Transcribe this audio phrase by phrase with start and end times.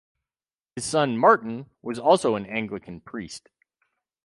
[0.75, 3.49] His son, Martin, was also an Anglican priest.